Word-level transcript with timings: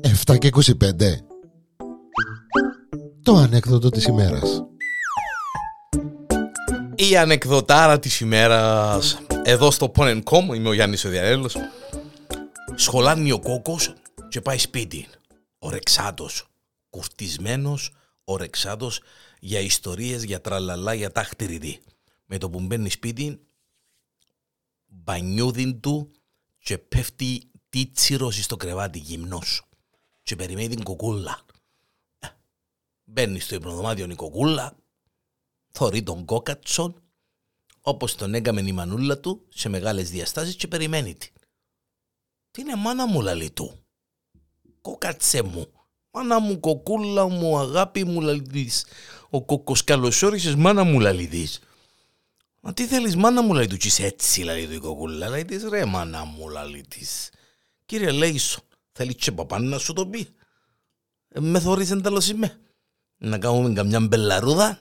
Εφτά 0.00 0.36
και 0.36 0.50
25 0.52 1.24
Το 3.22 3.34
ανέκδοτο 3.34 3.88
της 3.88 4.04
ημέρας. 4.04 4.64
Η 6.94 7.16
ανεκδοτάρα 7.16 7.98
της 7.98 8.20
ημέρας. 8.20 9.18
Εδώ 9.44 9.70
στο 9.70 9.92
Pon.com 9.96 10.54
είμαι 10.54 10.68
ο 10.68 10.72
Γιάννης 10.72 11.04
ο 11.04 11.08
Διανέλος 11.08 11.56
Σχολάνει 12.74 13.32
ο 13.32 13.40
κόκκος 13.40 13.94
και 14.28 14.40
πάει 14.40 14.58
σπίτι. 14.58 15.06
Ορεξάτος, 15.58 16.46
κουρτισμένος, 16.90 17.92
ορεξάτος 18.24 19.00
για 19.40 19.60
ιστορίες, 19.60 20.24
για 20.24 20.40
τραλαλά, 20.40 20.94
για 20.94 21.10
τάχτηριδί. 21.10 21.80
Με 22.26 22.38
το 22.38 22.50
που 22.50 22.60
μπαίνει 22.60 22.90
σπίτι, 22.90 23.40
μπανιούδιν 25.04 25.80
του 25.80 26.10
και 26.58 26.78
πέφτει 26.78 27.50
τίτσιρος 27.68 28.44
στο 28.44 28.56
κρεβάτι 28.56 28.98
γυμνός 28.98 29.68
και 30.22 30.36
περιμένει 30.36 30.68
την 30.68 30.84
κοκούλα. 30.84 31.44
Ε, 32.18 32.28
μπαίνει 33.04 33.40
στο 33.40 33.54
υπνοδωμάτιο 33.54 34.10
η 34.10 34.14
κοκούλα, 34.14 34.76
θωρεί 35.70 36.02
τον 36.02 36.24
κόκατσον, 36.24 37.02
όπως 37.80 38.14
τον 38.14 38.34
έκαμε 38.34 38.60
η 38.60 38.72
μανούλα 38.72 39.18
του, 39.18 39.46
σε 39.48 39.68
μεγάλες 39.68 40.10
διαστάσεις 40.10 40.56
και 40.56 40.68
περιμένει 40.68 41.14
την. 41.14 41.32
Τι 42.50 42.60
είναι 42.60 42.76
μάνα 42.76 43.06
μου 43.06 43.20
λαλή 43.20 43.50
του; 43.50 43.84
Κόκατσε 44.80 45.42
μου. 45.42 45.66
Μάνα 46.10 46.38
μου 46.38 46.60
κοκούλα 46.60 47.28
μου 47.28 47.58
αγάπη 47.58 48.04
μου 48.04 48.20
λαλίδης. 48.20 48.86
Ο 49.30 49.44
κόκκος 49.44 49.84
καλωσόρισες 49.84 50.54
μάνα 50.54 50.84
μου 50.84 51.00
λαλίδης. 51.00 51.60
Μα 52.66 52.72
τι 52.72 52.86
θέλεις 52.86 53.16
μάνα 53.16 53.42
μου 53.42 53.54
λέει 53.54 53.66
του 53.66 53.76
έτσι 53.98 54.42
λέει 54.42 54.66
του 54.66 54.72
η 54.72 54.78
κοκούλα. 54.78 55.28
Λέει 55.28 55.44
της 55.44 55.64
ρε 55.68 55.84
μάνα 55.84 56.24
μου 56.24 56.48
λέει 56.48 56.84
της. 56.88 57.30
Κύριε 57.86 58.10
Λέισον 58.10 58.62
θέλεις 58.92 59.14
και 59.14 59.32
παπάν 59.32 59.68
να 59.68 59.78
σου 59.78 59.92
το 59.92 60.06
πει. 60.06 60.28
Ε, 61.28 61.40
με 61.40 61.60
θωρείς 61.60 61.90
εντάλλως 61.90 62.28
είμαι. 62.28 62.60
Να 63.16 63.38
κάνουμε 63.38 63.72
καμιά 63.72 64.00
μπελαρούδα. 64.00 64.80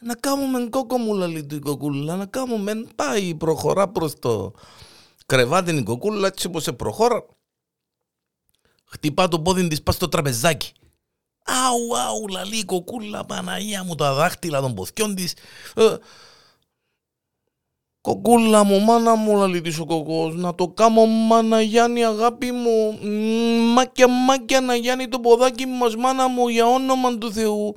Να 0.00 0.14
κάνουμε 0.14 0.68
κόκκο 0.68 0.98
μου 0.98 1.14
λέει 1.14 1.44
του 1.44 1.54
η 1.54 1.58
κοκούλα. 1.58 2.16
Να 2.16 2.26
κάνουμε 2.26 2.74
πάει 2.94 3.34
προχωρά 3.34 3.88
προς 3.88 4.18
το 4.18 4.52
κρεβάτι 5.26 5.76
η 5.76 5.82
κοκούλα 5.82 6.26
έτσι 6.26 6.46
όπως 6.46 6.62
σε 6.62 6.72
προχώρα. 6.72 7.26
Χτυπά 8.84 9.28
το 9.28 9.40
πόδι 9.40 9.68
της 9.68 9.82
πας 9.82 9.94
στο 9.94 10.08
τραπεζάκι. 10.08 10.72
Αου, 11.44 11.96
αου, 11.96 12.28
λαλή 12.28 12.56
η 12.56 12.64
κοκούλα, 12.64 13.24
Παναγία 13.24 13.84
μου, 13.84 13.94
τα 13.94 14.14
δάχτυλα 14.14 14.60
των 14.60 14.74
ποθιών 14.74 15.14
της. 15.14 15.34
Ε, 15.74 15.96
Κοκούλα 18.02 18.64
μου, 18.64 18.80
μάνα 18.80 19.14
μου, 19.14 19.36
λαλή 19.36 19.60
της 19.60 19.78
ο 19.78 19.84
κοκός, 19.84 20.34
να 20.34 20.54
το 20.54 20.68
κάνω 20.68 21.06
μάνα 21.06 21.60
Γιάννη 21.60 22.04
αγάπη 22.04 22.52
μου, 22.52 22.98
μάκια 23.74 24.08
μάκια 24.08 24.60
να 24.60 24.74
Γιάννη 24.74 25.08
το 25.08 25.20
ποδάκι 25.20 25.66
μας 25.66 25.96
μάνα 25.96 26.28
μου 26.28 26.48
για 26.48 26.66
όνομα 26.66 27.18
του 27.18 27.32
Θεού. 27.32 27.76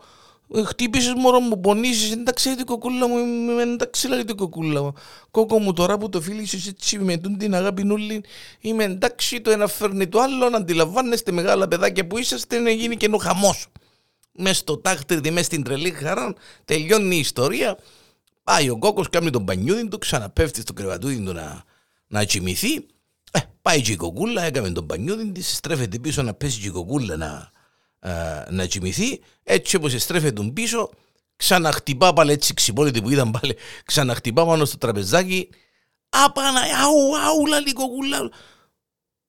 Ε, 0.55 0.63
χτύπησες 0.63 1.13
μωρό 1.13 1.39
μου, 1.39 1.59
πονήσεις, 1.59 2.11
εντάξει 2.11 2.55
την 2.55 2.65
κοκούλα 2.65 3.07
μου, 3.07 3.17
εντάξει 3.59 4.07
λέει 4.07 4.25
την 4.25 4.35
κοκούλα 4.35 4.81
μου. 4.81 4.93
Κόκο 5.31 5.59
μου 5.59 5.73
τώρα 5.73 5.97
που 5.97 6.09
το 6.09 6.21
φίλησες 6.21 6.67
έτσι 6.67 6.99
με 6.99 7.17
την 7.17 7.55
αγάπη 7.55 7.83
νουλή, 7.83 8.23
είμαι 8.59 8.83
εντάξει 8.83 9.41
το 9.41 9.51
ένα 9.51 9.67
φέρνει 9.67 10.07
το 10.07 10.19
άλλο, 10.19 10.49
να 10.49 10.57
αντιλαμβάνεστε 10.57 11.31
μεγάλα 11.31 11.67
παιδάκια 11.67 12.07
που 12.07 12.17
είσαστε 12.17 12.59
να 12.59 12.69
γίνει 12.69 12.97
και 12.97 13.09
χαμός. 13.19 13.67
Μες 14.31 14.57
στο 14.57 14.77
τάχτριδι, 14.77 15.31
μες 15.31 15.45
στην 15.45 15.63
τρελή 15.63 15.91
χαρά, 15.91 16.33
τελειώνει 16.65 17.15
η 17.15 17.19
ιστορία. 17.19 17.77
Πάει 18.43 18.69
ο 18.69 18.77
κόκκος, 18.77 19.09
κάνει 19.09 19.29
τον 19.29 19.45
πανιούδι 19.45 19.87
του, 19.87 19.97
ξαναπέφτει 19.97 20.61
στο 20.61 20.73
κρεβατούδι 20.73 21.23
του 21.23 21.33
να, 21.33 21.63
να 22.07 22.23
κοιμηθεί. 22.23 22.75
Ε, 23.31 23.39
πάει 23.61 23.81
και 23.81 23.91
η 23.91 23.95
κοκούλα, 23.95 24.43
έκαμε 24.43 24.69
τον 24.69 24.85
πανιούδι 24.85 25.31
της, 25.31 25.55
στρέφεται 25.55 25.99
πίσω 25.99 26.21
να 26.21 26.33
πέσει 26.33 26.59
και 26.59 26.67
η 26.67 26.71
κοκούλα 26.71 27.15
να, 27.15 27.51
α, 28.09 28.45
να 28.49 28.65
κοιμηθεί. 28.65 29.19
Έτσι 29.43 29.75
όπως 29.75 30.01
στρέφεται 30.01 30.33
τον 30.33 30.53
πίσω, 30.53 30.89
ξαναχτυπά 31.35 32.13
πάλι 32.13 32.31
έτσι 32.31 32.53
ξυπόλυτη 32.53 33.01
που 33.01 33.09
είδαν 33.09 33.31
πάλι, 33.31 33.57
ξαναχτυπά 33.85 34.45
πάνω 34.45 34.65
στο 34.65 34.77
τραπεζάκι. 34.77 35.49
Απανα, 36.09 36.59
αου, 36.59 37.17
αου, 37.17 37.45
λαλή 37.45 37.73
κοκούλα. 37.73 38.29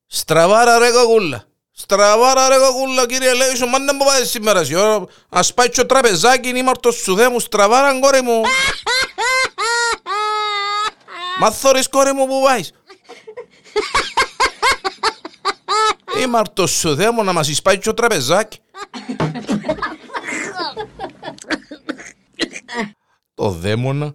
Στραβάρα 0.06 0.78
ρε 0.78 0.91
κοκούλα. 0.91 1.44
Στραβάρα 1.71 2.49
ρε 2.49 2.56
κοκούλα 2.59 3.06
κύριε 3.06 3.34
Λέισο, 3.34 3.67
μάνα 3.67 3.94
μου 3.94 4.05
πάει 4.05 4.25
σήμερα 4.25 4.65
σιώ. 4.65 5.09
Ας 5.28 5.55
πάει 5.55 5.69
το 5.69 5.87
τραπεζάκι, 5.87 6.49
είναι 6.49 6.59
ήμαρτος 6.59 6.94
σου 6.94 7.15
δε 7.15 7.28
μου, 7.28 7.41
στραβάρα 7.41 8.00
κόρη 8.00 8.21
μου. 8.21 8.43
Μα 11.41 11.50
θωρείς 11.50 11.89
κόρη 11.89 12.12
μου 12.12 12.27
που 12.27 12.43
πάεις. 12.45 12.72
Ήμαρτος 16.22 16.71
σου 16.78 16.95
δε 16.95 17.11
μου 17.11 17.25
να 17.25 17.33
μας 17.33 17.49
εισπάει 17.49 17.78
το 17.78 17.95
τραπεζάκι. 17.95 18.59
Το 23.34 23.50
δαίμονα 23.50 24.15